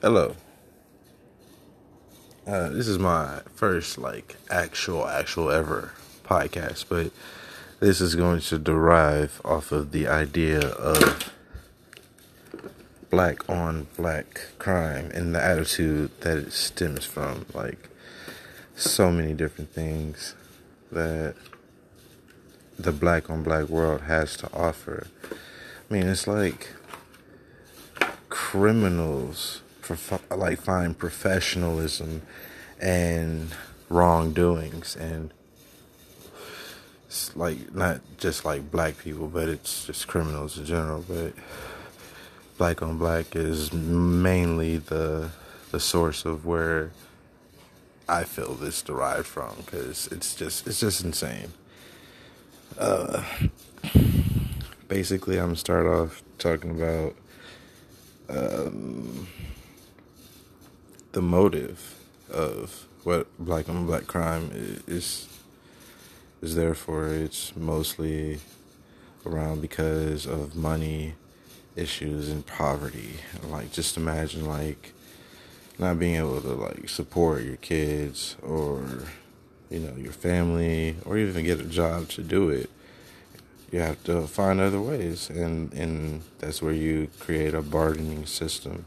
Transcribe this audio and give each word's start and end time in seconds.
Hello. 0.00 0.36
Uh, 2.46 2.68
this 2.68 2.86
is 2.86 3.00
my 3.00 3.40
first 3.56 3.98
like 3.98 4.36
actual 4.48 5.08
actual 5.08 5.50
ever 5.50 5.90
podcast, 6.22 6.84
but 6.88 7.10
this 7.80 8.00
is 8.00 8.14
going 8.14 8.40
to 8.42 8.60
derive 8.60 9.40
off 9.44 9.72
of 9.72 9.90
the 9.90 10.06
idea 10.06 10.60
of 10.60 11.32
black 13.10 13.48
on 13.50 13.88
black 13.96 14.42
crime 14.60 15.10
and 15.14 15.34
the 15.34 15.42
attitude 15.42 16.12
that 16.20 16.38
it 16.38 16.52
stems 16.52 17.04
from. 17.04 17.46
Like 17.52 17.88
so 18.76 19.10
many 19.10 19.34
different 19.34 19.72
things 19.72 20.36
that 20.92 21.34
the 22.78 22.92
black 22.92 23.28
on 23.28 23.42
black 23.42 23.68
world 23.68 24.02
has 24.02 24.36
to 24.36 24.52
offer. 24.54 25.08
I 25.90 25.92
mean, 25.92 26.06
it's 26.06 26.28
like 26.28 26.68
criminals 28.28 29.62
prof- 29.88 30.30
like 30.30 30.60
find 30.60 30.96
professionalism 30.96 32.22
and 32.80 33.50
wrongdoings 33.88 34.94
and 34.96 35.32
it's 37.06 37.34
like 37.34 37.74
not 37.74 38.00
just 38.18 38.44
like 38.44 38.70
black 38.70 38.98
people 38.98 39.28
but 39.28 39.48
it's 39.48 39.86
just 39.86 40.06
criminals 40.06 40.58
in 40.58 40.64
general 40.64 41.04
but 41.08 41.32
black 42.58 42.82
on 42.82 42.98
black 42.98 43.34
is 43.34 43.72
mainly 43.72 44.76
the 44.76 45.30
the 45.70 45.80
source 45.80 46.24
of 46.24 46.44
where 46.44 46.90
I 48.08 48.24
feel 48.24 48.54
this 48.54 48.80
derived 48.80 49.26
from 49.26 49.54
because 49.64 50.06
it's 50.08 50.34
just 50.34 50.66
it's 50.66 50.80
just 50.80 51.04
insane. 51.04 51.52
Uh, 52.78 53.22
basically, 54.88 55.36
I'm 55.36 55.46
gonna 55.46 55.56
start 55.56 55.86
off 55.86 56.22
talking 56.38 56.70
about 56.70 57.14
um, 58.30 59.28
the 61.18 61.22
motive 61.22 61.96
of 62.30 62.86
what 63.02 63.26
black 63.40 63.68
on 63.68 63.86
black 63.86 64.06
crime 64.06 64.52
is 64.86 65.26
is 66.40 66.54
there 66.54 66.74
for. 66.74 67.08
It's 67.08 67.56
mostly 67.56 68.38
around 69.26 69.60
because 69.60 70.26
of 70.26 70.54
money 70.54 71.14
issues 71.74 72.28
and 72.30 72.46
poverty. 72.46 73.14
Like 73.42 73.72
just 73.72 73.96
imagine 73.96 74.46
like 74.46 74.92
not 75.76 75.98
being 75.98 76.14
able 76.14 76.40
to 76.40 76.54
like 76.54 76.88
support 76.88 77.42
your 77.42 77.56
kids 77.56 78.36
or 78.40 78.84
you 79.70 79.80
know 79.80 79.96
your 79.96 80.12
family 80.12 80.98
or 81.04 81.18
even 81.18 81.44
get 81.44 81.58
a 81.58 81.64
job 81.64 82.10
to 82.10 82.22
do 82.22 82.48
it 82.48 82.70
you 83.72 83.80
have 83.80 84.02
to 84.04 84.26
find 84.28 84.60
other 84.60 84.80
ways 84.80 85.28
and 85.30 85.72
and 85.74 86.22
that's 86.38 86.62
where 86.62 86.72
you 86.72 87.08
create 87.18 87.54
a 87.54 87.60
bargaining 87.60 88.24
system 88.24 88.86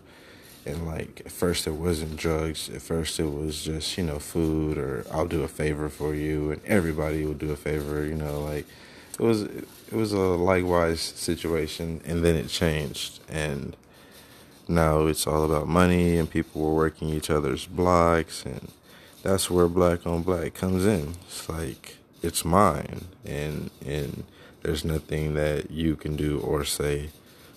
and 0.66 0.88
like 0.88 1.22
at 1.26 1.32
first 1.32 1.68
it 1.68 1.72
wasn't 1.72 2.18
drugs. 2.18 2.70
At 2.70 2.82
first 2.82 3.20
it 3.20 3.26
was 3.26 3.64
just 3.64 3.98
you 3.98 4.04
know 4.04 4.20
food 4.20 4.78
or 4.78 5.06
i'll 5.12 5.28
do 5.28 5.44
a 5.44 5.48
favor 5.48 5.90
for 5.90 6.14
you 6.14 6.52
and 6.52 6.62
everybody 6.66 7.26
will 7.26 7.34
do 7.34 7.52
a 7.52 7.56
favor 7.56 8.06
you 8.06 8.16
know 8.16 8.42
like 8.42 8.66
it 9.20 9.24
was 9.24 9.44
it 9.92 9.98
was 9.98 10.14
a 10.14 10.20
likewise 10.20 11.02
situation 11.02 12.02
and 12.06 12.24
then 12.24 12.36
it 12.36 12.48
changed. 12.48 13.20
And 13.30 13.76
now 14.68 15.06
it's 15.06 15.28
all 15.28 15.44
about 15.44 15.68
money 15.68 16.18
and 16.18 16.30
people 16.30 16.62
were 16.62 16.74
working 16.74 17.10
each 17.10 17.30
other's 17.30 17.66
blocks 17.66 18.46
and 18.46 18.72
that's 19.22 19.52
where 19.52 19.68
black 19.68 20.08
on 20.08 20.24
black 20.24 20.54
comes 20.54 20.86
in. 20.86 21.16
It's 21.28 21.50
like 21.50 21.98
it's 22.24 22.46
mine 22.46 23.06
and 23.26 23.70
and 23.86 24.24
there's 24.64 24.86
nothing 24.86 25.34
that 25.36 25.72
you 25.72 25.96
can 25.96 26.16
do 26.16 26.40
or 26.40 26.64
say 26.64 27.10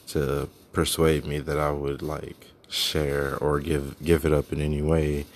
to 0.09 0.49
persuade 0.73 1.25
me 1.25 1.39
that 1.39 1.59
I 1.59 1.71
would 1.71 2.03
like 2.03 2.49
share 2.69 3.37
or 3.37 3.61
give 3.61 4.03
give 4.03 4.25
it 4.25 4.33
up 4.33 4.53
in 4.53 4.61
any 4.61 4.83
way. 4.83 5.27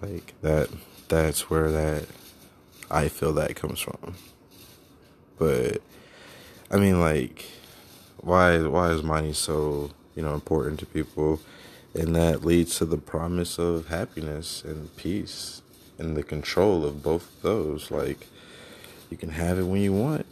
Like 0.00 0.34
that 0.42 0.68
that's 1.08 1.50
where 1.50 1.70
that 1.70 2.06
I 2.90 3.08
feel 3.08 3.32
that 3.34 3.56
comes 3.56 3.80
from. 3.80 4.14
But 5.38 5.82
I 6.70 6.76
mean 6.76 7.00
like 7.00 7.46
why 8.18 8.58
why 8.62 8.90
is 8.90 9.02
money 9.02 9.32
so 9.32 9.90
you 10.14 10.22
know 10.22 10.34
important 10.34 10.80
to 10.80 10.86
people? 10.86 11.40
And 11.94 12.16
that 12.16 12.44
leads 12.44 12.78
to 12.78 12.86
the 12.86 12.96
promise 12.96 13.58
of 13.58 13.88
happiness 13.88 14.64
and 14.64 14.96
peace 14.96 15.60
and 15.98 16.16
the 16.16 16.22
control 16.22 16.86
of 16.86 17.02
both 17.02 17.36
of 17.36 17.42
those. 17.42 17.90
Like 17.90 18.28
you 19.10 19.18
can 19.18 19.30
have 19.30 19.58
it 19.58 19.64
when 19.64 19.82
you 19.82 19.92
want 19.92 20.26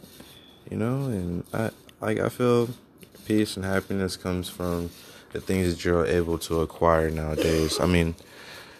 you 0.71 0.77
know? 0.77 1.05
And 1.05 1.43
i 1.53 1.69
like 1.99 2.19
i 2.19 2.29
feel 2.29 2.69
peace 3.25 3.55
and 3.55 3.65
happiness 3.65 4.17
comes 4.17 4.49
from 4.49 4.89
the 5.33 5.41
things 5.41 5.73
that 5.73 5.85
you're 5.85 6.05
able 6.05 6.37
to 6.39 6.61
acquire 6.61 7.09
nowadays. 7.09 7.79
I 7.79 7.85
mean 7.85 8.15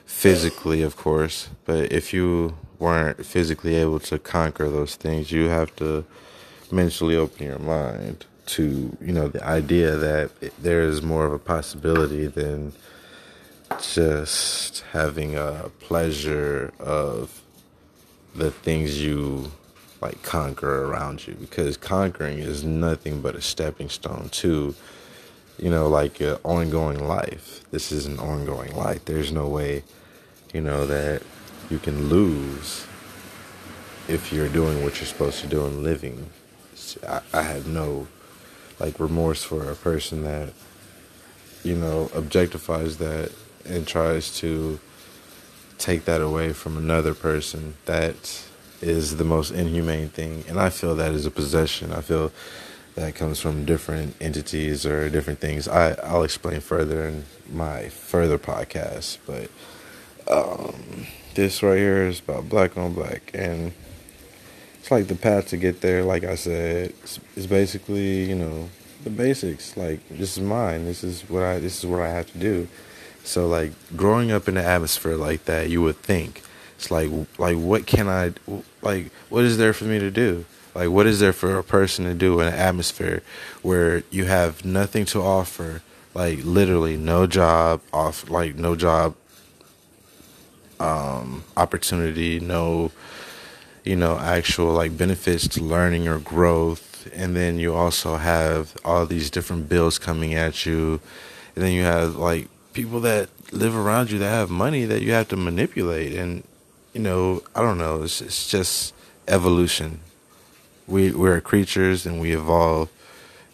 physically 0.05 0.81
of 0.81 0.97
course 0.97 1.47
but 1.63 1.91
if 1.91 2.13
you 2.13 2.53
weren't 2.79 3.25
physically 3.25 3.75
able 3.75 3.99
to 3.99 4.19
conquer 4.19 4.69
those 4.69 4.95
things 4.95 5.31
you 5.31 5.45
have 5.45 5.73
to 5.73 6.03
mentally 6.69 7.15
open 7.15 7.45
your 7.45 7.57
mind 7.57 8.25
to 8.45 8.95
you 8.99 9.13
know 9.13 9.29
the 9.29 9.43
idea 9.43 9.95
that 9.95 10.29
there 10.61 10.83
is 10.83 11.01
more 11.01 11.25
of 11.25 11.31
a 11.31 11.39
possibility 11.39 12.27
than 12.27 12.73
just 13.81 14.81
having 14.91 15.35
a 15.35 15.71
pleasure 15.79 16.73
of 16.77 17.41
the 18.35 18.51
things 18.51 19.01
you 19.01 19.49
like 20.01 20.21
conquer 20.23 20.85
around 20.85 21.25
you 21.25 21.33
because 21.35 21.77
conquering 21.77 22.39
is 22.39 22.63
nothing 22.63 23.21
but 23.21 23.33
a 23.33 23.41
stepping 23.41 23.87
stone 23.87 24.27
to 24.31 24.75
you 25.61 25.69
know 25.69 25.87
like 25.87 26.19
an 26.19 26.37
ongoing 26.43 27.07
life. 27.07 27.63
This 27.71 27.91
is 27.91 28.05
an 28.05 28.19
ongoing 28.19 28.75
life. 28.75 29.05
There's 29.05 29.31
no 29.31 29.47
way 29.47 29.83
you 30.53 30.59
know 30.59 30.85
that 30.87 31.21
you 31.69 31.79
can 31.79 32.09
lose 32.09 32.85
if 34.07 34.33
you're 34.33 34.49
doing 34.49 34.83
what 34.83 34.99
you're 34.99 35.07
supposed 35.07 35.39
to 35.41 35.47
do 35.47 35.65
and 35.65 35.83
living. 35.83 36.29
I, 37.07 37.21
I 37.31 37.41
have 37.43 37.67
no 37.67 38.07
like 38.79 38.99
remorse 38.99 39.43
for 39.43 39.69
a 39.69 39.75
person 39.75 40.23
that 40.23 40.51
you 41.63 41.75
know 41.75 42.09
objectifies 42.13 42.97
that 42.97 43.31
and 43.63 43.87
tries 43.87 44.35
to 44.39 44.79
take 45.77 46.05
that 46.05 46.21
away 46.21 46.53
from 46.53 46.75
another 46.75 47.13
person. 47.13 47.75
That 47.85 48.43
is 48.81 49.17
the 49.17 49.23
most 49.23 49.51
inhumane 49.51 50.09
thing. 50.09 50.43
And 50.47 50.59
i 50.59 50.69
feel 50.69 50.95
that 50.95 51.11
is 51.11 51.27
a 51.27 51.31
possession. 51.31 51.91
I 51.93 52.01
feel 52.01 52.31
that 52.95 53.15
comes 53.15 53.39
from 53.39 53.65
different 53.65 54.15
entities 54.19 54.85
or 54.85 55.09
different 55.09 55.39
things. 55.39 55.67
I, 55.67 55.93
i'll 56.03 56.23
explain 56.23 56.59
further 56.59 57.07
in 57.07 57.25
my 57.49 57.89
further 57.89 58.37
podcast 58.37 59.17
but 59.25 59.49
um, 60.31 61.07
this 61.35 61.63
right 61.63 61.77
here 61.77 62.07
is 62.07 62.19
about 62.19 62.49
black 62.49 62.77
on 62.77 62.93
black 62.93 63.31
and 63.33 63.73
it's 64.79 64.91
like 64.91 65.07
the 65.07 65.15
path 65.15 65.47
to 65.49 65.57
get 65.57 65.81
there 65.81 66.03
like 66.03 66.23
i 66.23 66.35
said. 66.35 66.91
It's, 67.03 67.19
it's 67.35 67.45
basically 67.45 68.25
you 68.25 68.35
know 68.35 68.69
the 69.03 69.09
basics 69.09 69.75
like 69.75 70.07
this 70.09 70.37
is 70.37 70.43
mine 70.43 70.85
this 70.85 71.03
is 71.03 71.21
what 71.29 71.43
i 71.43 71.59
this 71.59 71.79
is 71.79 71.85
what 71.89 72.01
i 72.01 72.09
have 72.09 72.31
to 72.31 72.37
do. 72.37 72.67
So 73.23 73.47
like 73.47 73.71
growing 73.95 74.31
up 74.31 74.47
in 74.47 74.57
an 74.57 74.65
atmosphere 74.65 75.15
like 75.15 75.45
that 75.45 75.69
you 75.69 75.81
would 75.81 75.97
think 75.97 76.41
it's 76.75 76.89
like 76.89 77.11
like 77.37 77.57
what 77.57 77.85
can 77.85 78.07
i 78.09 78.33
like 78.81 79.11
what 79.29 79.43
is 79.43 79.57
there 79.57 79.73
for 79.73 79.85
me 79.85 79.99
to 79.99 80.09
do 80.09 80.45
like 80.73 80.89
what 80.89 81.07
is 81.07 81.19
there 81.19 81.33
for 81.33 81.57
a 81.57 81.63
person 81.63 82.05
to 82.05 82.13
do 82.13 82.39
in 82.39 82.47
an 82.47 82.53
atmosphere 82.53 83.21
where 83.61 84.03
you 84.09 84.25
have 84.25 84.65
nothing 84.65 85.05
to 85.05 85.21
offer 85.21 85.81
like 86.13 86.39
literally 86.43 86.97
no 86.97 87.27
job 87.27 87.81
off 87.93 88.29
like 88.29 88.55
no 88.55 88.75
job 88.75 89.15
um 90.79 91.43
opportunity 91.55 92.39
no 92.39 92.91
you 93.83 93.95
know 93.95 94.17
actual 94.19 94.73
like 94.73 94.97
benefits 94.97 95.47
to 95.47 95.63
learning 95.63 96.07
or 96.07 96.19
growth? 96.19 97.09
And 97.13 97.35
then 97.35 97.57
you 97.57 97.73
also 97.73 98.17
have 98.17 98.75
all 98.85 99.05
these 99.05 99.29
different 99.29 99.67
bills 99.67 99.97
coming 99.97 100.33
at 100.35 100.65
you. 100.65 100.99
And 101.55 101.65
then 101.65 101.73
you 101.73 101.83
have 101.83 102.15
like 102.15 102.47
people 102.73 102.99
that 103.01 103.29
live 103.51 103.75
around 103.75 104.11
you 104.11 104.19
that 104.19 104.29
have 104.29 104.49
money 104.49 104.85
that 104.85 105.01
you 105.01 105.11
have 105.11 105.27
to 105.29 105.35
manipulate. 105.35 106.13
And 106.13 106.43
you 106.93 107.01
know 107.01 107.41
i 107.55 107.61
don't 107.61 107.77
know. 107.77 108.03
It's, 108.03 108.21
it's 108.21 108.49
just 108.49 108.93
evolution 109.27 109.99
we 110.87 111.11
we're 111.11 111.39
creatures 111.41 112.05
and 112.05 112.19
we 112.19 112.33
evolve 112.33 112.89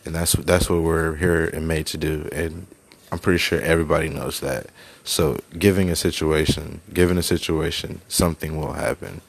and 0.06 0.16
that's 0.16 0.34
that's 0.34 0.70
what 0.70 0.82
we're 0.82 1.16
here 1.16 1.46
and 1.46 1.68
made 1.68 1.86
to 1.88 1.98
do 1.98 2.30
and 2.32 2.68
i'm 3.12 3.20
pretty 3.20 3.38
sure 3.38 3.60
everybody 3.62 4.10
knows 4.10 4.40
that. 4.40 4.68
So 5.04 5.40
giving 5.58 5.90
a 5.90 5.96
situation 5.96 6.82
given 6.94 7.18
a 7.18 7.24
situation 7.24 8.02
something 8.10 8.58
will 8.58 8.74
happen 8.74 9.22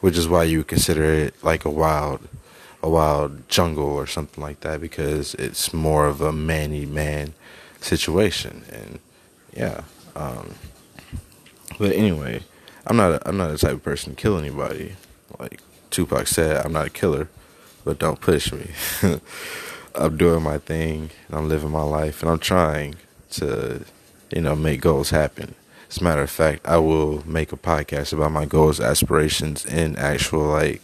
which 0.00 0.16
is 0.16 0.28
why 0.28 0.44
you 0.44 0.62
consider 0.62 1.04
it 1.04 1.34
like 1.42 1.64
a 1.64 1.70
wild 1.70 2.20
a 2.82 2.88
wild 2.88 3.48
jungle 3.48 3.88
or 3.88 4.06
something 4.06 4.42
like 4.42 4.60
that 4.60 4.80
because 4.80 5.34
it's 5.34 5.74
more 5.74 6.06
of 6.06 6.20
a 6.20 6.32
man 6.32 6.94
man 6.94 7.34
situation 7.80 8.64
and 8.70 9.00
yeah 9.52 9.82
um, 10.14 10.54
but 11.78 11.92
anyway 11.92 12.40
i'm 12.86 12.96
not 12.96 13.12
a, 13.12 13.28
i'm 13.28 13.36
not 13.36 13.50
the 13.50 13.58
type 13.58 13.72
of 13.72 13.82
person 13.82 14.14
to 14.14 14.20
kill 14.20 14.38
anybody 14.38 14.94
like 15.38 15.60
tupac 15.96 16.26
said 16.26 16.64
i'm 16.64 16.72
not 16.72 16.86
a 16.86 16.90
killer 16.90 17.28
but 17.84 17.98
don't 17.98 18.20
push 18.20 18.52
me 18.52 18.70
i'm 19.94 20.16
doing 20.16 20.42
my 20.42 20.58
thing 20.58 21.10
and 21.26 21.36
i'm 21.36 21.48
living 21.48 21.70
my 21.70 21.82
life 21.82 22.22
and 22.22 22.30
i'm 22.30 22.38
trying 22.38 22.94
to 23.30 23.84
you 24.30 24.40
know, 24.40 24.56
make 24.56 24.80
goals 24.80 25.10
happen. 25.10 25.54
As 25.88 25.98
a 25.98 26.04
matter 26.04 26.22
of 26.22 26.30
fact, 26.30 26.66
I 26.66 26.78
will 26.78 27.26
make 27.28 27.52
a 27.52 27.56
podcast 27.56 28.12
about 28.12 28.32
my 28.32 28.44
goals, 28.44 28.80
aspirations, 28.80 29.64
and 29.66 29.96
actual 29.98 30.46
like 30.46 30.82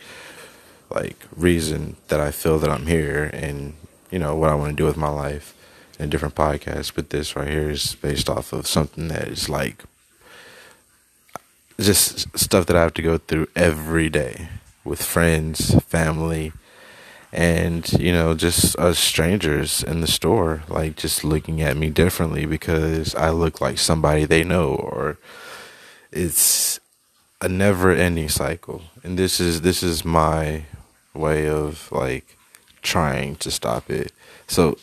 like 0.91 1.17
reason 1.35 1.97
that 2.09 2.21
I 2.21 2.31
feel 2.31 2.59
that 2.59 2.71
I'm 2.71 2.87
here 2.87 3.31
and 3.33 3.73
you 4.11 4.19
know 4.19 4.37
what 4.37 4.51
I 4.51 4.55
want 4.55 4.71
to 4.71 4.77
do 4.77 4.85
with 4.85 4.97
my 4.97 5.09
life 5.09 5.55
in 5.99 6.11
different 6.11 6.35
podcast. 6.35 6.95
But 6.95 7.11
this 7.11 7.35
right 7.35 7.49
here 7.49 7.71
is 7.71 7.97
based 7.97 8.31
off 8.31 8.53
of 8.53 8.67
something 8.67 9.09
that 9.09 9.29
is 9.29 9.49
like 9.49 9.83
just 11.81 12.39
stuff 12.39 12.67
that 12.67 12.77
I 12.77 12.83
have 12.83 12.95
to 12.95 13.03
go 13.03 13.19
through 13.19 13.49
every 13.57 14.09
day 14.09 14.49
with 14.85 15.03
friends, 15.03 15.75
family, 15.85 16.53
and 17.33 17.91
you 17.95 18.13
know 18.13 18.35
just 18.35 18.79
us 18.79 18.99
strangers 18.99 19.83
in 19.83 20.03
the 20.03 20.07
store 20.07 20.63
like 20.69 20.97
just 20.97 21.25
looking 21.25 21.63
at 21.63 21.79
me 21.79 21.89
differently 21.89 22.45
because 22.45 23.15
I 23.15 23.31
look 23.31 23.61
like 23.61 23.79
somebody 23.79 24.27
they 24.27 24.45
know 24.45 24.75
or 24.75 25.17
it's 26.11 26.79
a 27.41 27.49
never 27.49 27.91
ending 27.91 28.29
cycle. 28.29 28.83
And 29.03 29.19
this 29.19 29.41
is 29.41 29.63
this 29.63 29.83
is 29.83 30.05
my 30.05 30.65
way 31.15 31.49
of 31.49 31.91
like 31.91 32.37
trying 32.83 33.37
to 33.37 33.51
stop 33.51 33.91
it. 33.91 34.13
So 34.47 34.79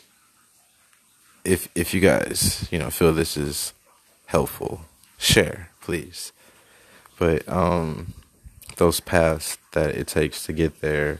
if 1.45 1.69
if 1.75 1.93
you 1.93 2.01
guys 2.01 2.67
you 2.71 2.79
know 2.79 2.89
feel 2.89 3.13
this 3.13 3.37
is 3.37 3.73
helpful 4.25 4.81
share 5.17 5.69
please. 5.81 6.33
But 7.17 7.47
um 7.47 8.13
those 8.79 8.99
paths 8.99 9.57
that 9.73 9.91
it 9.91 10.07
takes 10.07 10.45
to 10.45 10.53
get 10.53 10.81
there 10.81 11.19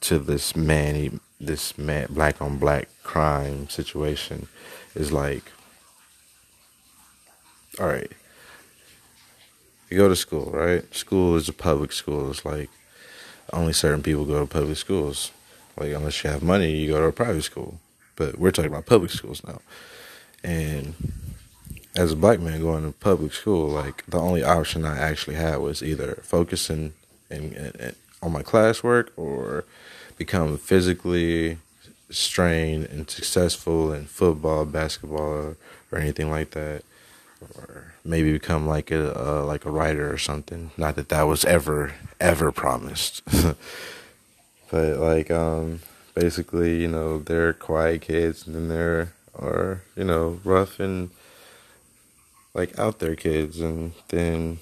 to 0.00 0.18
this 0.18 0.56
man, 0.56 1.20
this 1.40 1.76
man, 1.76 2.06
black 2.10 2.40
on 2.40 2.58
black 2.58 2.88
crime 3.02 3.68
situation 3.68 4.48
is 4.94 5.12
like, 5.12 5.44
all 7.78 7.86
right, 7.88 8.10
you 9.90 9.98
go 9.98 10.08
to 10.08 10.16
school, 10.16 10.50
right? 10.52 10.94
School 10.94 11.36
is 11.36 11.48
a 11.48 11.52
public 11.52 11.92
school. 11.92 12.30
It's 12.30 12.44
like 12.44 12.70
only 13.52 13.72
certain 13.72 14.02
people 14.02 14.24
go 14.24 14.40
to 14.40 14.46
public 14.46 14.76
schools. 14.76 15.32
Like 15.76 15.92
unless 15.92 16.24
you 16.24 16.30
have 16.30 16.42
money, 16.42 16.76
you 16.76 16.92
go 16.92 17.00
to 17.00 17.08
a 17.08 17.12
private 17.12 17.42
school. 17.42 17.78
But 18.14 18.38
we're 18.38 18.50
talking 18.50 18.70
about 18.70 18.86
public 18.86 19.10
schools 19.10 19.42
now. 19.44 19.60
And 20.42 20.94
as 21.96 22.12
a 22.12 22.16
black 22.16 22.40
man 22.40 22.60
going 22.60 22.84
to 22.84 22.98
public 22.98 23.32
school, 23.32 23.68
like 23.68 24.04
the 24.06 24.18
only 24.18 24.42
option 24.42 24.84
I 24.84 24.98
actually 24.98 25.36
had 25.36 25.56
was 25.56 25.82
either 25.82 26.20
focusing 26.22 26.92
in, 27.30 27.52
in, 27.52 27.72
in 27.78 27.94
on 28.22 28.32
my 28.32 28.42
classwork 28.42 29.08
or 29.16 29.64
become 30.16 30.58
physically 30.58 31.58
strained 32.10 32.84
and 32.86 33.08
successful 33.10 33.92
in 33.92 34.06
football, 34.06 34.64
basketball, 34.64 35.56
or 35.90 35.98
anything 35.98 36.30
like 36.30 36.50
that, 36.50 36.82
or 37.56 37.94
maybe 38.04 38.32
become 38.32 38.66
like 38.66 38.90
a 38.90 39.44
like 39.46 39.64
a 39.64 39.70
writer 39.70 40.12
or 40.12 40.18
something. 40.18 40.70
Not 40.76 40.96
that 40.96 41.08
that 41.08 41.22
was 41.22 41.44
ever 41.44 41.94
ever 42.20 42.52
promised, 42.52 43.22
but 44.70 44.98
like 44.98 45.30
um, 45.30 45.80
basically, 46.14 46.80
you 46.80 46.88
know, 46.88 47.18
they're 47.18 47.52
quiet 47.52 48.02
kids, 48.02 48.46
and 48.46 48.54
then 48.54 48.68
there 48.68 49.12
are 49.38 49.82
you 49.96 50.04
know 50.04 50.40
rough 50.44 50.80
and 50.80 51.10
like 52.56 52.78
out 52.78 52.98
there 52.98 53.14
kids, 53.14 53.60
and 53.60 53.92
then 54.08 54.58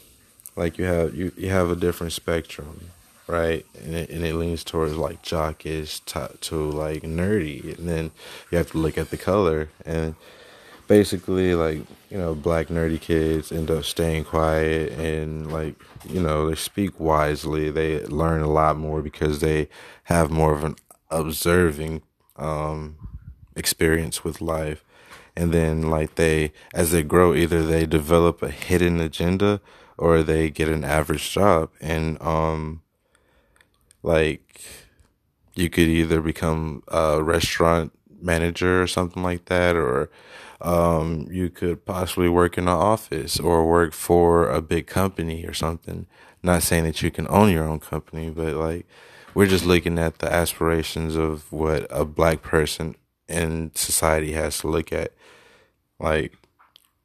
like 0.57 0.77
you 0.77 0.85
have 0.85 1.15
you 1.15 1.33
you 1.37 1.49
have 1.49 1.71
a 1.71 1.77
different 1.77 2.13
spectrum 2.13 2.91
right? 3.27 3.65
And 3.83 3.95
it, 3.95 4.11
and 4.11 4.25
it 4.25 4.35
leans 4.35 4.65
towards 4.65 4.97
like 4.97 5.23
jockish 5.23 6.05
to, 6.07 6.37
to 6.43 6.57
like 6.71 7.03
nerdy, 7.03 7.77
and 7.79 7.89
then 7.89 8.11
you 8.51 8.59
have 8.59 8.71
to 8.73 8.79
look 8.79 8.99
at 8.99 9.11
the 9.11 9.17
color. 9.17 9.69
And 9.85 10.15
basically 10.87 11.55
like 11.55 11.79
you 12.11 12.19
know 12.19 12.35
black 12.35 12.67
nerdy 12.67 13.01
kids 13.01 13.51
end 13.51 13.71
up 13.71 13.85
staying 13.85 14.23
quiet 14.23 14.93
and 14.93 15.51
like 15.51 15.75
you 16.09 16.21
know 16.21 16.49
they 16.49 16.55
speak 16.55 16.99
wisely. 17.01 17.71
They 17.71 18.05
learn 18.07 18.43
a 18.43 18.51
lot 18.51 18.77
more 18.77 19.03
because 19.03 19.41
they 19.41 19.69
have 20.05 20.31
more 20.31 20.53
of 20.53 20.65
an 20.65 20.77
observing 21.11 22.03
um 22.37 22.97
experience 23.57 24.25
with 24.25 24.41
life 24.41 24.85
and 25.37 25.53
then 25.53 25.91
like 25.91 26.15
they 26.15 26.53
as 26.73 26.91
they 26.91 27.03
grow 27.03 27.35
either 27.35 27.63
they 27.65 27.87
develop 27.87 28.43
a 28.43 28.51
hidden 28.51 29.01
agenda 29.01 29.61
or 29.97 30.23
they 30.23 30.51
get 30.51 30.69
an 30.69 30.85
average 30.85 31.31
job 31.31 31.71
and 31.81 32.21
um 32.23 32.83
like 34.03 34.63
you 35.55 35.71
could 35.71 35.89
either 35.89 36.21
become 36.21 36.83
a 36.89 37.23
restaurant 37.23 37.93
manager 38.21 38.83
or 38.83 38.87
something 38.87 39.23
like 39.23 39.45
that, 39.47 39.77
or 39.77 40.11
um, 40.61 41.29
you 41.31 41.51
could 41.51 41.85
possibly 41.85 42.29
work 42.29 42.59
in 42.59 42.65
an 42.65 42.75
office 42.75 43.39
or 43.39 43.67
work 43.67 43.93
for 43.93 44.49
a 44.49 44.61
big 44.61 44.87
company 44.87 45.45
or 45.45 45.53
something. 45.55 46.07
Not 46.43 46.63
saying 46.63 46.85
that 46.85 47.03
you 47.03 47.11
can 47.11 47.27
own 47.29 47.51
your 47.51 47.67
own 47.67 47.81
company, 47.81 48.31
but 48.31 48.55
like 48.55 48.87
we're 49.35 49.47
just 49.47 49.65
looking 49.65 49.99
at 49.99 50.19
the 50.19 50.33
aspirations 50.33 51.17
of 51.17 51.51
what 51.53 51.87
a 51.91 52.05
black 52.05 52.43
person 52.43 52.97
in 53.29 53.73
society 53.75 54.33
has 54.33 54.59
to 54.59 54.69
look 54.69 54.93
at. 54.93 55.13
Like, 55.99 56.37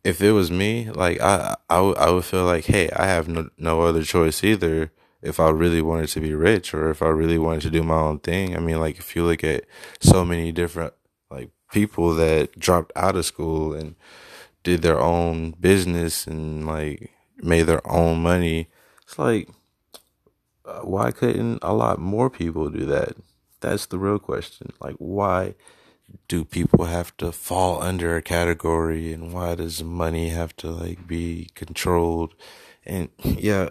if 0.04 0.22
it 0.22 0.32
was 0.32 0.52
me, 0.52 0.90
like 0.90 1.20
I, 1.22 1.56
I, 1.70 1.78
I 1.80 2.10
would 2.10 2.26
feel 2.26 2.46
like, 2.46 2.66
hey, 2.66 2.90
I 2.96 3.06
have 3.08 3.28
no, 3.28 3.50
no 3.58 3.82
other 3.82 4.04
choice 4.04 4.44
either 4.44 4.92
if 5.22 5.40
I 5.40 5.50
really 5.50 5.82
wanted 5.82 6.08
to 6.10 6.22
be 6.22 6.34
rich 6.34 6.74
or 6.74 6.90
if 6.90 7.02
I 7.02 7.08
really 7.10 7.38
wanted 7.38 7.62
to 7.64 7.70
do 7.70 7.84
my 7.84 7.96
own 7.96 8.20
thing. 8.20 8.56
I 8.56 8.60
mean, 8.60 8.80
like 8.80 8.98
if 8.98 9.16
you 9.16 9.26
look 9.26 9.44
at 9.44 9.66
so 10.00 10.24
many 10.24 10.52
different 10.52 10.94
like 11.30 11.50
people 11.72 12.16
that 12.16 12.58
dropped 12.58 12.92
out 12.96 13.16
of 13.16 13.26
school 13.26 13.74
and 13.74 13.96
did 14.64 14.82
their 14.82 15.00
own 15.00 15.52
business 15.60 16.26
and 16.28 16.66
like 16.66 17.12
made 17.38 17.64
their 17.64 17.86
own 17.90 18.22
money, 18.22 18.70
it's 19.04 19.20
like 19.20 19.50
uh, 20.66 20.82
why 20.82 21.12
couldn't 21.12 21.60
a 21.62 21.74
lot 21.74 22.00
more 22.00 22.30
people 22.30 22.70
do 22.70 22.86
that? 22.86 23.16
That's 23.60 23.88
the 23.88 24.00
real 24.00 24.20
question. 24.20 24.72
Like 24.80 24.96
why 24.96 25.56
do 26.28 26.46
people 26.46 26.86
have 26.86 27.16
to 27.18 27.32
fall 27.32 27.82
under 27.82 28.16
a 28.16 28.22
category 28.22 29.14
and 29.14 29.34
why 29.34 29.56
does 29.56 29.84
money 29.84 30.30
have 30.30 30.56
to 30.58 30.70
like 30.70 31.08
be 31.08 31.50
controlled? 31.56 32.36
And 32.86 33.10
yeah, 33.24 33.70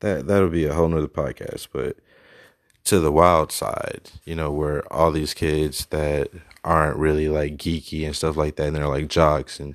that 0.00 0.26
that'll 0.26 0.48
be 0.48 0.66
a 0.66 0.74
whole 0.74 0.88
nother 0.88 1.08
podcast. 1.08 1.68
But 1.72 1.96
to 2.84 3.00
the 3.00 3.12
wild 3.12 3.52
side, 3.52 4.10
you 4.24 4.34
know, 4.34 4.50
where 4.50 4.90
all 4.92 5.12
these 5.12 5.34
kids 5.34 5.86
that 5.86 6.30
aren't 6.64 6.96
really 6.96 7.28
like 7.28 7.56
geeky 7.56 8.06
and 8.06 8.16
stuff 8.16 8.36
like 8.36 8.56
that, 8.56 8.68
and 8.68 8.76
they're 8.76 8.88
like 8.88 9.08
jocks, 9.08 9.60
and 9.60 9.74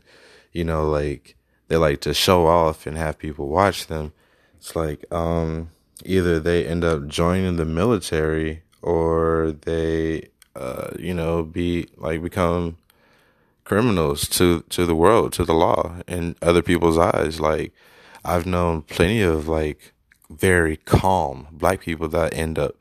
you 0.51 0.63
know, 0.63 0.87
like 0.89 1.35
they 1.67 1.77
like 1.77 2.01
to 2.01 2.13
show 2.13 2.47
off 2.47 2.85
and 2.85 2.97
have 2.97 3.17
people 3.17 3.47
watch 3.47 3.87
them. 3.87 4.13
It's 4.57 4.75
like 4.75 5.05
um, 5.11 5.71
either 6.05 6.39
they 6.39 6.65
end 6.65 6.83
up 6.83 7.07
joining 7.07 7.57
the 7.57 7.65
military 7.65 8.63
or 8.81 9.55
they, 9.63 10.29
uh, 10.55 10.91
you 10.99 11.13
know, 11.13 11.43
be 11.43 11.87
like 11.97 12.21
become 12.21 12.77
criminals 13.63 14.27
to 14.29 14.61
to 14.69 14.85
the 14.85 14.95
world, 14.95 15.33
to 15.33 15.45
the 15.45 15.53
law, 15.53 16.01
in 16.07 16.35
other 16.41 16.61
people's 16.61 16.97
eyes. 16.97 17.39
Like 17.39 17.73
I've 18.25 18.45
known 18.45 18.83
plenty 18.83 19.21
of 19.21 19.47
like 19.47 19.93
very 20.29 20.77
calm 20.77 21.47
black 21.51 21.81
people 21.81 22.07
that 22.07 22.33
end 22.33 22.57
up 22.57 22.75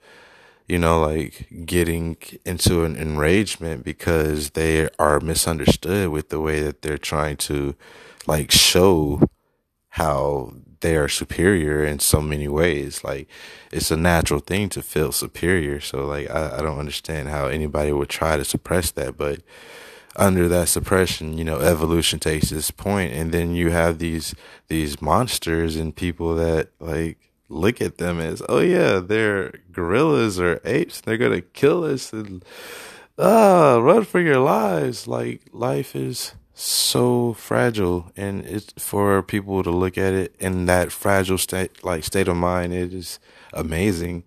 you 0.66 0.78
know 0.78 1.00
like 1.00 1.48
getting 1.66 2.16
into 2.44 2.84
an 2.84 2.96
enragement 2.96 3.84
because 3.84 4.50
they 4.50 4.88
are 4.98 5.20
misunderstood 5.20 6.08
with 6.08 6.30
the 6.30 6.40
way 6.40 6.60
that 6.60 6.82
they're 6.82 6.98
trying 6.98 7.36
to 7.36 7.74
like 8.26 8.50
show 8.50 9.20
how 9.92 10.52
they 10.80 10.96
are 10.96 11.08
superior 11.08 11.84
in 11.84 11.98
so 11.98 12.20
many 12.20 12.48
ways 12.48 13.04
like 13.04 13.28
it's 13.70 13.90
a 13.90 13.96
natural 13.96 14.40
thing 14.40 14.68
to 14.68 14.82
feel 14.82 15.12
superior 15.12 15.80
so 15.80 16.04
like 16.04 16.28
I, 16.30 16.58
I 16.58 16.62
don't 16.62 16.78
understand 16.78 17.28
how 17.28 17.46
anybody 17.46 17.92
would 17.92 18.08
try 18.08 18.36
to 18.36 18.44
suppress 18.44 18.90
that 18.92 19.16
but 19.16 19.40
under 20.16 20.48
that 20.48 20.68
suppression, 20.68 21.38
you 21.38 21.44
know, 21.44 21.58
evolution 21.60 22.18
takes 22.18 22.52
its 22.52 22.70
point, 22.70 23.12
and 23.12 23.32
then 23.32 23.54
you 23.54 23.70
have 23.70 23.98
these 23.98 24.34
these 24.68 25.00
monsters 25.00 25.76
and 25.76 25.94
people 25.94 26.34
that 26.36 26.68
like 26.80 27.18
look 27.48 27.80
at 27.80 27.98
them 27.98 28.18
as, 28.20 28.42
oh 28.48 28.60
yeah, 28.60 28.98
they're 28.98 29.52
gorillas 29.70 30.38
or 30.38 30.60
apes. 30.64 31.00
They're 31.00 31.16
gonna 31.16 31.40
kill 31.40 31.84
us 31.84 32.12
and 32.12 32.44
ah, 33.18 33.78
run 33.78 34.04
for 34.04 34.20
your 34.20 34.38
lives. 34.38 35.06
Like 35.06 35.42
life 35.52 35.96
is 35.96 36.34
so 36.54 37.32
fragile, 37.32 38.12
and 38.16 38.44
it's 38.44 38.72
for 38.76 39.22
people 39.22 39.62
to 39.62 39.70
look 39.70 39.96
at 39.96 40.12
it 40.12 40.34
in 40.38 40.66
that 40.66 40.92
fragile 40.92 41.38
state, 41.38 41.82
like 41.82 42.04
state 42.04 42.28
of 42.28 42.36
mind. 42.36 42.74
It 42.74 42.92
is 42.92 43.18
amazing, 43.52 44.24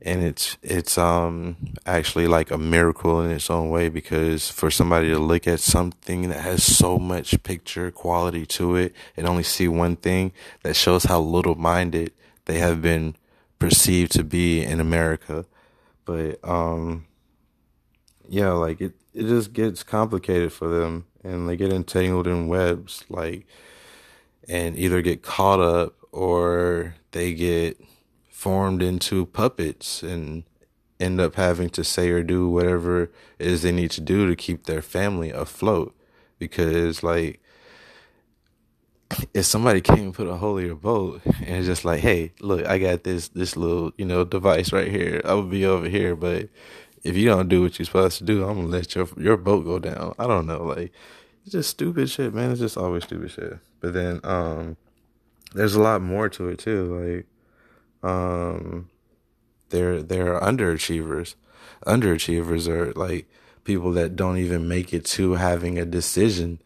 and 0.00 0.22
it's 0.22 0.56
it's 0.62 0.96
um 0.96 1.56
actually 1.84 2.28
like 2.28 2.50
a 2.50 2.58
miracle 2.58 3.20
in 3.20 3.30
its 3.30 3.50
own 3.50 3.70
way 3.70 3.88
because 3.88 4.50
for 4.50 4.70
somebody 4.70 5.08
to 5.08 5.18
look 5.18 5.48
at 5.48 5.60
something 5.60 6.28
that 6.28 6.40
has 6.40 6.62
so 6.62 6.98
much 6.98 7.42
picture 7.42 7.90
quality 7.90 8.46
to 8.46 8.76
it 8.76 8.94
and 9.16 9.26
only 9.26 9.42
see 9.42 9.66
one 9.66 9.96
thing 9.96 10.32
that 10.62 10.76
shows 10.76 11.04
how 11.04 11.20
little 11.20 11.56
minded 11.56 12.12
they 12.44 12.58
have 12.58 12.80
been 12.80 13.16
perceived 13.58 14.12
to 14.12 14.22
be 14.22 14.62
in 14.62 14.78
America. 14.78 15.44
But 16.04 16.38
um 16.48 17.07
yeah, 18.28 18.52
like 18.52 18.80
it, 18.80 18.94
it 19.14 19.22
just 19.22 19.52
gets 19.52 19.82
complicated 19.82 20.52
for 20.52 20.68
them 20.68 21.06
and 21.24 21.48
they 21.48 21.56
get 21.56 21.72
entangled 21.72 22.26
in 22.26 22.48
webs, 22.48 23.04
like, 23.08 23.46
and 24.48 24.78
either 24.78 25.02
get 25.02 25.22
caught 25.22 25.60
up 25.60 25.94
or 26.12 26.94
they 27.12 27.34
get 27.34 27.80
formed 28.30 28.82
into 28.82 29.26
puppets 29.26 30.02
and 30.02 30.44
end 31.00 31.20
up 31.20 31.34
having 31.34 31.70
to 31.70 31.84
say 31.84 32.10
or 32.10 32.22
do 32.22 32.48
whatever 32.48 33.02
it 33.02 33.12
is 33.46 33.62
they 33.62 33.72
need 33.72 33.90
to 33.90 34.00
do 34.00 34.28
to 34.28 34.36
keep 34.36 34.64
their 34.64 34.82
family 34.82 35.30
afloat. 35.30 35.94
Because, 36.38 37.02
like, 37.02 37.40
if 39.34 39.44
somebody 39.46 39.80
came 39.80 39.98
and 39.98 40.14
put 40.14 40.28
a 40.28 40.36
hole 40.36 40.58
in 40.58 40.66
your 40.66 40.74
boat 40.74 41.20
and 41.24 41.56
it's 41.56 41.66
just 41.66 41.84
like, 41.84 42.00
hey, 42.00 42.32
look, 42.40 42.66
I 42.66 42.78
got 42.78 43.04
this 43.04 43.28
this 43.28 43.56
little, 43.56 43.92
you 43.96 44.04
know, 44.04 44.24
device 44.24 44.72
right 44.72 44.88
here. 44.88 45.20
I 45.24 45.34
would 45.34 45.50
be 45.50 45.64
over 45.64 45.88
here, 45.88 46.14
but 46.14 46.48
if 47.08 47.16
you 47.16 47.26
don't 47.26 47.48
do 47.48 47.62
what 47.62 47.78
you're 47.78 47.86
supposed 47.86 48.18
to 48.18 48.24
do, 48.24 48.44
I'm 48.44 48.56
gonna 48.56 48.68
let 48.68 48.94
your 48.94 49.08
your 49.16 49.38
boat 49.38 49.64
go 49.64 49.78
down. 49.78 50.14
I 50.18 50.26
don't 50.26 50.46
know, 50.46 50.62
like 50.62 50.92
it's 51.42 51.52
just 51.52 51.70
stupid 51.70 52.10
shit, 52.10 52.34
man. 52.34 52.50
It's 52.50 52.60
just 52.60 52.76
always 52.76 53.04
stupid 53.04 53.30
shit. 53.30 53.58
But 53.80 53.94
then 53.94 54.20
um 54.24 54.76
there's 55.54 55.74
a 55.74 55.80
lot 55.80 56.02
more 56.02 56.28
to 56.28 56.48
it 56.48 56.58
too. 56.58 57.24
Like 58.02 58.10
um 58.10 58.90
they're 59.70 60.02
they're 60.02 60.38
underachievers. 60.38 61.34
Underachievers 61.86 62.68
are 62.68 62.92
like 62.92 63.26
people 63.64 63.92
that 63.92 64.14
don't 64.14 64.36
even 64.36 64.68
make 64.68 64.92
it 64.92 65.06
to 65.06 65.32
having 65.32 65.78
a 65.78 65.86
decision 65.86 66.60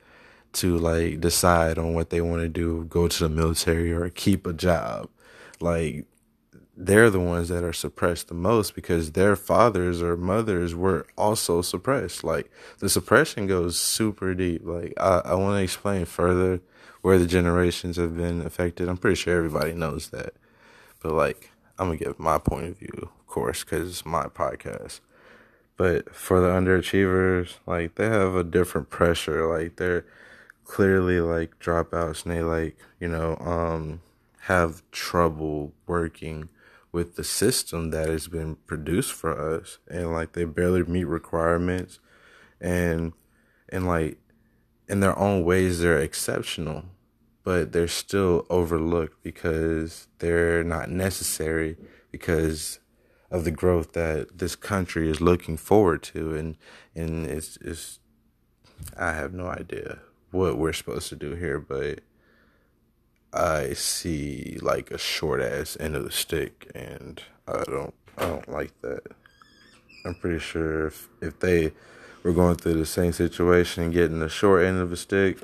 to 0.55 0.77
like 0.77 1.21
decide 1.21 1.79
on 1.79 1.95
what 1.95 2.11
they 2.11 2.21
want 2.21 2.43
to 2.43 2.49
do, 2.49 2.85
go 2.91 3.07
to 3.07 3.19
the 3.21 3.29
military 3.29 3.93
or 3.93 4.09
keep 4.09 4.47
a 4.47 4.53
job. 4.53 5.09
Like 5.61 6.07
they're 6.87 7.11
the 7.11 7.21
ones 7.21 7.49
that 7.49 7.63
are 7.63 7.73
suppressed 7.73 8.29
the 8.29 8.35
most 8.35 8.75
because 8.75 9.13
their 9.13 9.37
fathers 9.37 10.03
or 10.03 10.17
mothers 10.17 10.75
were 10.75 11.07
also 11.17 11.63
suppressed. 11.63 12.25
Like 12.25 12.51
the 12.81 12.89
suppression 12.89 13.47
goes 13.47 13.79
super 13.79 14.35
deep. 14.35 14.63
Like 14.65 14.93
I, 14.97 15.23
I 15.25 15.35
want 15.35 15.59
to 15.59 15.63
explain 15.63 16.05
further 16.07 16.61
where 17.01 17.19
the 17.19 17.27
generations 17.27 17.97
have 17.97 18.17
been 18.17 18.41
affected. 18.45 18.89
I'm 18.89 18.97
pretty 18.97 19.17
sure 19.17 19.37
everybody 19.37 19.75
knows 19.75 20.09
that, 20.09 20.35
but 21.01 21.13
like 21.13 21.51
I'm 21.79 21.87
gonna 21.87 21.99
give 21.99 22.19
my 22.19 22.39
point 22.39 22.67
of 22.67 22.79
view, 22.79 23.11
of 23.11 23.27
course, 23.27 23.63
because 23.63 23.89
it's 23.89 24.07
my 24.07 24.27
podcast. 24.27 25.01
But 25.77 26.15
for 26.15 26.41
the 26.41 26.49
underachievers, 26.49 27.55
like 27.67 27.95
they 27.95 28.09
have 28.09 28.35
a 28.35 28.45
different 28.45 28.91
pressure. 28.91 29.47
Like 29.47 29.77
they're 29.77 30.05
clearly 30.65 31.21
like 31.21 31.59
dropouts 31.61 32.25
and 32.25 32.35
they 32.35 32.43
like, 32.43 32.77
you 32.99 33.09
know, 33.09 33.37
um, 33.37 34.01
have 34.43 34.83
trouble 34.91 35.73
working 35.87 36.49
with 36.93 37.17
the 37.17 37.25
system 37.25 37.91
that 37.91 38.09
has 38.09 38.29
been 38.29 38.57
produced 38.67 39.13
for 39.13 39.57
us 39.57 39.79
and 39.89 40.13
like 40.13 40.33
they 40.33 40.45
barely 40.45 40.83
meet 40.85 41.05
requirements 41.05 41.99
and 42.61 43.13
and 43.69 43.87
like 43.87 44.19
in 44.89 45.01
their 45.01 45.19
own 45.19 45.45
ways 45.45 45.81
they're 45.81 45.99
exceptional 45.99 46.85
but 47.45 47.73
they're 47.73 47.89
still 47.89 48.47
overlooked 48.51 49.23
because 49.23 50.07
they're 50.19 50.63
not 50.63 50.91
necessary 50.91 51.77
because 52.11 52.79
of 53.31 53.45
the 53.45 53.51
growth 53.51 53.95
that 53.95 54.39
this 54.39 54.55
country 54.55 55.09
is 55.09 55.21
looking 55.21 55.57
forward 55.57 56.03
to 56.03 56.35
and 56.37 56.57
and 56.95 57.27
it's 57.27 57.57
it's 57.63 57.99
I 58.97 59.13
have 59.13 59.33
no 59.33 59.47
idea 59.47 60.01
what 60.31 60.59
we're 60.59 60.73
supposed 60.73 61.09
to 61.11 61.17
do 61.17 61.35
here, 61.35 61.61
but 61.61 62.01
I 63.33 63.73
see 63.73 64.59
like 64.61 64.91
a 64.91 64.99
short 64.99 65.41
ass 65.41 65.77
end 65.81 65.97
of 65.97 66.05
the 66.05 66.11
stick, 66.11 66.71
and 66.75 67.23
I 67.49 67.65
don't 67.65 67.95
I 68.19 68.27
don't 68.27 68.49
like 68.49 68.73
that. 68.83 69.03
I'm 70.05 70.15
pretty 70.15 70.39
sure 70.39 70.87
if 70.87 71.09
if 71.21 71.41
they 71.41 71.73
were 72.23 72.33
going 72.33 72.57
through 72.57 72.75
the 72.75 72.87
same 72.87 73.13
situation 73.13 73.85
and 73.85 73.93
getting 73.93 74.21
the 74.21 74.29
short 74.29 74.65
end 74.65 74.79
of 74.79 74.91
the 74.91 74.97
stick, 74.97 75.39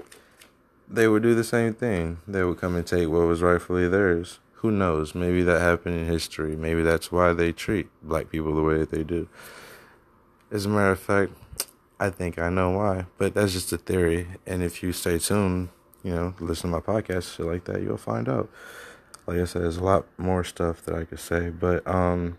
they 0.89 1.09
would 1.09 1.23
do 1.23 1.35
the 1.35 1.45
same 1.45 1.75
thing. 1.75 2.19
They 2.29 2.45
would 2.45 2.59
come 2.59 2.77
and 2.77 2.87
take 2.87 3.09
what 3.09 3.27
was 3.27 3.43
rightfully 3.43 3.89
theirs. 3.89 4.39
Who 4.57 4.71
knows? 4.71 5.15
Maybe 5.15 5.43
that 5.43 5.61
happened 5.61 5.97
in 5.97 6.07
history. 6.07 6.57
Maybe 6.57 6.83
that's 6.83 7.13
why 7.13 7.33
they 7.33 7.53
treat 7.53 7.89
black 8.03 8.31
people 8.31 8.55
the 8.55 8.63
way 8.63 8.79
that 8.79 8.91
they 8.91 9.05
do. 9.05 9.29
As 10.51 10.67
a 10.67 10.69
matter 10.69 10.93
of 10.93 11.01
fact, 11.01 11.33
I 12.01 12.11
think 12.11 12.39
I 12.39 12.49
know 12.49 12.71
why, 12.71 13.07
but 13.19 13.35
that's 13.35 13.53
just 13.53 13.73
a 13.73 13.79
theory. 13.79 14.27
And 14.47 14.63
if 14.63 14.83
you 14.83 14.93
stay 14.93 15.19
tuned, 15.19 15.69
you 16.09 16.15
know, 16.15 16.35
listen 16.41 16.71
to 16.71 16.77
my 16.77 16.81
podcast, 16.81 17.37
shit 17.37 17.45
like 17.45 17.65
that, 17.65 17.83
you'll 17.83 17.99
find 17.99 18.31
out. 18.31 18.49
Like 19.27 19.41
I 19.41 19.45
said, 19.45 19.61
there's 19.61 19.77
a 19.77 19.85
lot 19.85 20.07
more 20.17 20.43
stuff 20.43 20.83
that 20.87 20.95
I 20.95 21.05
could 21.05 21.21
say, 21.21 21.51
but 21.51 21.87
um, 21.87 22.39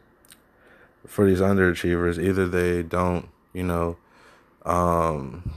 for 1.05 1.23
these 1.23 1.39
underachievers, 1.39 2.17
either 2.17 2.47
they 2.47 2.81
don't, 2.81 3.29
you 3.53 3.63
know, 3.63 3.97
um, 4.65 5.51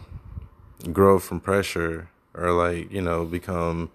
grow 0.93 1.19
from 1.19 1.41
pressure 1.41 2.11
or 2.35 2.53
like 2.53 2.91
you 2.91 3.01
know 3.01 3.25
become 3.25 3.91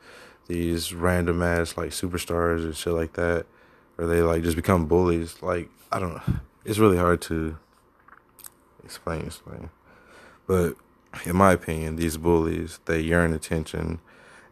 these 0.48 0.94
random 0.94 1.44
ass 1.44 1.78
like 1.78 1.92
superstars 1.92 2.64
and 2.64 2.76
shit 2.76 2.94
like 2.94 3.14
that, 3.14 3.46
or 4.00 4.08
they 4.08 4.24
like 4.24 4.42
just 4.42 4.56
become 4.56 4.88
bullies. 4.88 5.42
Like 5.44 5.70
I 5.92 6.00
don't 6.00 6.16
know, 6.16 6.40
it's 6.66 6.80
really 6.80 6.98
hard 6.98 7.22
to 7.24 7.56
explain. 8.84 9.26
Explain. 9.26 9.70
But 10.48 10.76
in 11.26 11.36
my 11.36 11.54
opinion, 11.54 11.96
these 11.96 12.18
bullies 12.18 12.80
they 12.86 13.00
yearn 13.00 13.34
attention, 13.34 14.00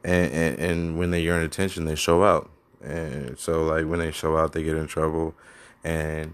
and, 0.03 0.31
and 0.31 0.59
and 0.59 0.97
when 0.97 1.11
they 1.11 1.21
yearn 1.21 1.43
attention, 1.43 1.85
they 1.85 1.95
show 1.95 2.23
out. 2.23 2.49
And 2.81 3.37
so, 3.37 3.63
like 3.63 3.85
when 3.85 3.99
they 3.99 4.11
show 4.11 4.37
out, 4.37 4.53
they 4.53 4.63
get 4.63 4.77
in 4.77 4.87
trouble, 4.87 5.35
and 5.83 6.33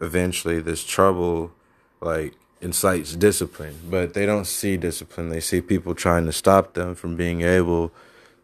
eventually, 0.00 0.60
this 0.60 0.84
trouble, 0.84 1.52
like 2.00 2.34
incites 2.60 3.14
discipline. 3.14 3.78
But 3.88 4.14
they 4.14 4.26
don't 4.26 4.46
see 4.46 4.76
discipline; 4.76 5.28
they 5.28 5.40
see 5.40 5.60
people 5.60 5.94
trying 5.94 6.26
to 6.26 6.32
stop 6.32 6.74
them 6.74 6.94
from 6.94 7.16
being 7.16 7.42
able 7.42 7.92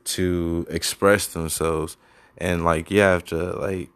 to 0.04 0.66
express 0.68 1.26
themselves. 1.26 1.96
And 2.36 2.64
like 2.64 2.90
you 2.90 3.00
have 3.00 3.24
to 3.26 3.52
like 3.58 3.90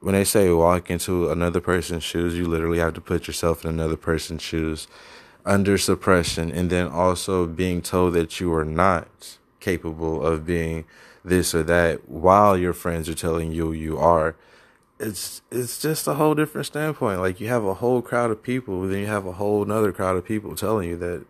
when 0.00 0.14
they 0.14 0.24
say 0.24 0.50
walk 0.50 0.90
into 0.90 1.30
another 1.30 1.60
person's 1.60 2.02
shoes, 2.02 2.36
you 2.36 2.46
literally 2.46 2.78
have 2.78 2.94
to 2.94 3.00
put 3.00 3.26
yourself 3.26 3.64
in 3.64 3.70
another 3.70 3.96
person's 3.96 4.42
shoes 4.42 4.88
under 5.44 5.78
suppression 5.78 6.50
and 6.50 6.70
then 6.70 6.86
also 6.86 7.46
being 7.46 7.82
told 7.82 8.14
that 8.14 8.40
you 8.40 8.52
are 8.54 8.64
not 8.64 9.38
capable 9.60 10.24
of 10.24 10.46
being 10.46 10.84
this 11.24 11.54
or 11.54 11.62
that 11.62 12.08
while 12.08 12.56
your 12.56 12.72
friends 12.72 13.08
are 13.08 13.14
telling 13.14 13.52
you 13.52 13.72
you 13.72 13.98
are 13.98 14.36
it's 14.98 15.40
it's 15.50 15.80
just 15.80 16.06
a 16.06 16.14
whole 16.14 16.34
different 16.34 16.66
standpoint. 16.66 17.20
Like 17.20 17.40
you 17.40 17.48
have 17.48 17.64
a 17.64 17.74
whole 17.74 18.02
crowd 18.02 18.30
of 18.30 18.42
people 18.42 18.82
then 18.82 19.00
you 19.00 19.06
have 19.06 19.26
a 19.26 19.32
whole 19.32 19.62
another 19.62 19.92
crowd 19.92 20.16
of 20.16 20.24
people 20.24 20.54
telling 20.54 20.90
you 20.90 20.96
that 20.98 21.24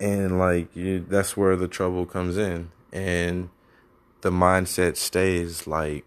and 0.00 0.38
like 0.38 0.74
you 0.74 1.04
that's 1.08 1.36
where 1.36 1.56
the 1.56 1.68
trouble 1.68 2.06
comes 2.06 2.36
in. 2.36 2.70
And 2.92 3.50
the 4.24 4.30
mindset 4.30 4.96
stays 4.96 5.66
like 5.66 6.06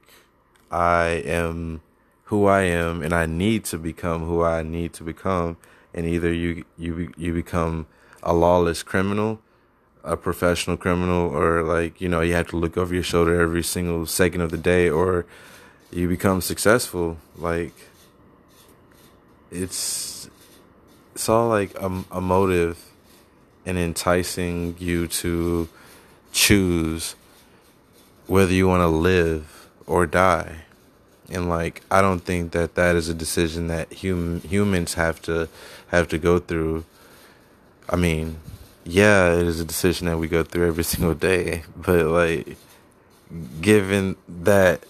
i 0.71 1.05
am 1.23 1.79
who 2.25 2.47
i 2.47 2.61
am 2.63 3.03
and 3.03 3.13
i 3.13 3.27
need 3.27 3.63
to 3.63 3.77
become 3.77 4.25
who 4.25 4.43
i 4.43 4.63
need 4.63 4.91
to 4.91 5.03
become 5.03 5.55
and 5.97 6.05
either 6.05 6.31
you 6.31 6.63
you 6.77 7.11
you 7.17 7.33
become 7.33 7.87
a 8.21 8.31
lawless 8.31 8.83
criminal, 8.83 9.41
a 10.03 10.15
professional 10.15 10.77
criminal, 10.77 11.27
or 11.35 11.63
like 11.63 11.99
you 11.99 12.07
know 12.07 12.21
you 12.21 12.35
have 12.35 12.47
to 12.49 12.55
look 12.55 12.77
over 12.77 12.93
your 12.93 13.03
shoulder 13.03 13.41
every 13.41 13.63
single 13.63 14.05
second 14.05 14.41
of 14.41 14.51
the 14.51 14.57
day, 14.57 14.87
or 14.87 15.25
you 15.91 16.07
become 16.07 16.39
successful. 16.39 17.17
Like 17.35 17.73
it's 19.51 20.29
it's 21.15 21.27
all 21.27 21.49
like 21.49 21.73
a, 21.81 22.03
a 22.11 22.21
motive 22.21 22.91
and 23.65 23.79
enticing 23.79 24.75
you 24.77 25.07
to 25.07 25.67
choose 26.31 27.15
whether 28.27 28.53
you 28.53 28.67
want 28.67 28.81
to 28.81 28.87
live 28.87 29.67
or 29.87 30.05
die 30.05 30.66
and 31.29 31.49
like 31.49 31.81
I 31.91 32.01
don't 32.01 32.19
think 32.19 32.51
that 32.51 32.75
that 32.75 32.95
is 32.95 33.09
a 33.09 33.13
decision 33.13 33.67
that 33.67 33.93
hum- 34.01 34.41
humans 34.41 34.93
have 34.95 35.21
to 35.23 35.49
have 35.87 36.07
to 36.09 36.17
go 36.17 36.39
through. 36.39 36.85
I 37.89 37.95
mean, 37.95 38.37
yeah, 38.83 39.33
it 39.33 39.47
is 39.47 39.59
a 39.59 39.65
decision 39.65 40.07
that 40.07 40.17
we 40.17 40.27
go 40.27 40.43
through 40.43 40.67
every 40.67 40.83
single 40.93 41.13
day, 41.13 41.63
but 41.75 42.05
like 42.05 42.57
given 43.61 44.15
that 44.27 44.83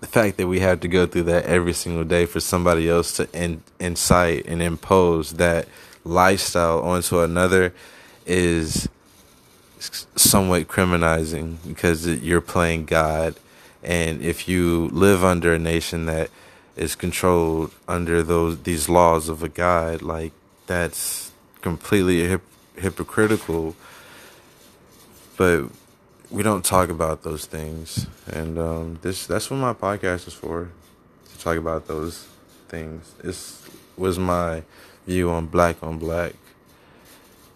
the 0.00 0.06
fact 0.06 0.36
that 0.38 0.46
we 0.46 0.60
have 0.60 0.80
to 0.80 0.88
go 0.88 1.06
through 1.06 1.24
that 1.24 1.44
every 1.44 1.72
single 1.72 2.04
day 2.04 2.26
for 2.26 2.40
somebody 2.40 2.88
else 2.88 3.12
to 3.16 3.28
in- 3.32 3.62
incite 3.78 4.46
and 4.46 4.62
impose 4.62 5.34
that 5.34 5.68
lifestyle 6.04 6.80
onto 6.80 7.20
another 7.20 7.74
is 8.26 8.88
somewhat 9.78 10.68
criminalizing 10.68 11.56
because 11.66 12.06
you're 12.06 12.40
playing 12.40 12.84
God 12.84 13.34
and 13.82 14.22
if 14.22 14.48
you 14.48 14.88
live 14.92 15.24
under 15.24 15.54
a 15.54 15.58
nation 15.58 16.06
that 16.06 16.30
is 16.76 16.94
controlled 16.94 17.72
under 17.88 18.22
those 18.22 18.62
these 18.62 18.88
laws 18.88 19.28
of 19.28 19.42
a 19.42 19.48
god, 19.48 20.02
like 20.02 20.32
that's 20.66 21.32
completely 21.60 22.26
hip, 22.26 22.42
hypocritical. 22.76 23.74
But 25.36 25.70
we 26.30 26.42
don't 26.42 26.64
talk 26.64 26.90
about 26.90 27.22
those 27.22 27.46
things, 27.46 28.06
and 28.26 28.58
um, 28.58 28.98
this 29.02 29.26
that's 29.26 29.50
what 29.50 29.56
my 29.56 29.72
podcast 29.72 30.28
is 30.28 30.34
for 30.34 30.70
to 31.32 31.38
talk 31.38 31.56
about 31.56 31.86
those 31.86 32.26
things. 32.68 33.14
It's 33.24 33.68
was 33.96 34.18
my 34.18 34.62
view 35.06 35.30
on 35.30 35.46
black 35.46 35.82
on 35.82 35.98
black. 35.98 36.34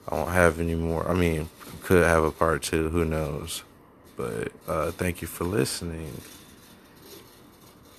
I 0.08 0.14
won't 0.16 0.30
have 0.30 0.60
any 0.60 0.74
more. 0.74 1.08
I 1.08 1.14
mean, 1.14 1.48
could 1.82 2.02
have 2.02 2.24
a 2.24 2.30
part 2.30 2.62
two. 2.62 2.90
Who 2.90 3.04
knows? 3.04 3.62
But 4.16 4.52
uh, 4.68 4.90
thank 4.92 5.22
you 5.22 5.28
for 5.28 5.44
listening. 5.44 6.12